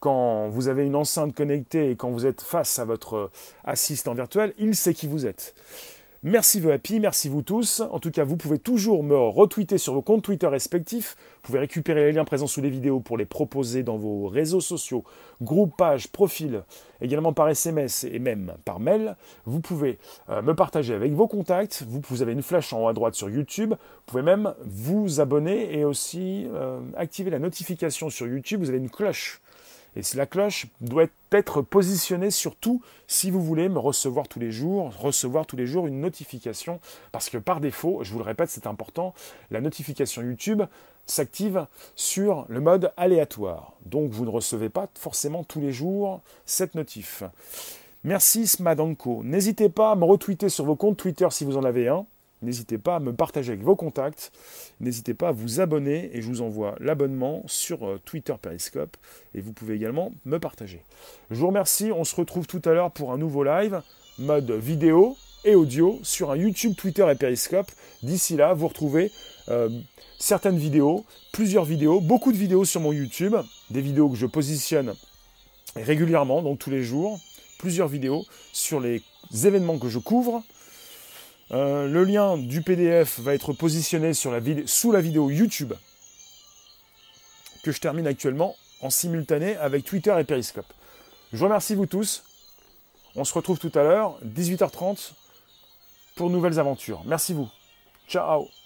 [0.00, 3.30] Quand vous avez une enceinte connectée et quand vous êtes face à votre
[3.64, 5.54] assistant virtuel, il sait qui vous êtes.
[6.22, 7.80] Merci The Happy, merci vous tous.
[7.80, 11.16] En tout cas, vous pouvez toujours me retweeter sur vos comptes Twitter respectifs.
[11.36, 14.60] Vous pouvez récupérer les liens présents sous les vidéos pour les proposer dans vos réseaux
[14.60, 15.02] sociaux,
[15.40, 16.62] groupes, pages, profils,
[17.00, 19.16] également par SMS et même par mail.
[19.46, 19.98] Vous pouvez
[20.28, 21.86] euh, me partager avec vos contacts.
[21.88, 23.70] Vous, avez une flèche en haut à droite sur YouTube.
[23.70, 28.60] Vous pouvez même vous abonner et aussi euh, activer la notification sur YouTube.
[28.60, 29.40] Vous avez une cloche
[29.96, 34.92] et la cloche doit être positionnée surtout si vous voulez me recevoir tous les jours,
[34.98, 36.80] recevoir tous les jours une notification.
[37.12, 39.14] Parce que par défaut, je vous le répète, c'est important,
[39.50, 40.62] la notification YouTube
[41.06, 41.66] s'active
[41.96, 43.72] sur le mode aléatoire.
[43.84, 47.24] Donc vous ne recevez pas forcément tous les jours cette notif.
[48.04, 49.22] Merci Smadanko.
[49.24, 52.06] N'hésitez pas à me retweeter sur vos comptes Twitter si vous en avez un.
[52.42, 54.32] N'hésitez pas à me partager avec vos contacts.
[54.80, 58.96] N'hésitez pas à vous abonner et je vous envoie l'abonnement sur euh, Twitter Periscope
[59.34, 60.82] et vous pouvez également me partager.
[61.30, 61.92] Je vous remercie.
[61.92, 63.82] On se retrouve tout à l'heure pour un nouveau live,
[64.18, 67.70] mode vidéo et audio sur un YouTube, Twitter et Periscope.
[68.02, 69.10] D'ici là, vous retrouvez
[69.48, 69.68] euh,
[70.18, 73.36] certaines vidéos, plusieurs vidéos, beaucoup de vidéos sur mon YouTube,
[73.70, 74.94] des vidéos que je positionne
[75.76, 77.18] régulièrement, donc tous les jours,
[77.58, 79.02] plusieurs vidéos sur les
[79.44, 80.42] événements que je couvre
[81.52, 84.30] euh, le lien du PDF va être positionné sous
[84.92, 85.72] la vidéo YouTube
[87.62, 90.72] que je termine actuellement en simultané avec Twitter et Periscope.
[91.32, 92.24] Je remercie vous tous.
[93.16, 95.12] On se retrouve tout à l'heure, 18h30,
[96.16, 97.02] pour nouvelles aventures.
[97.06, 97.48] Merci vous.
[98.08, 98.59] Ciao